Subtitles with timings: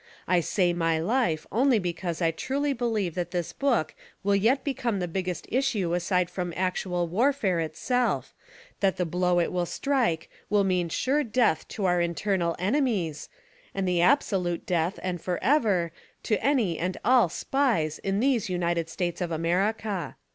[0.27, 3.93] I say my life only because I truly believe that this book
[4.23, 8.33] will yet become the biggest issue aside from actual war fare itself;
[8.79, 13.29] that the blow it will strike will mean sure death to our internal enemies,
[13.75, 15.91] and the absolute death and forever,
[16.23, 20.15] to any and all SPIES in these the UNITED STATES OF AMERICA.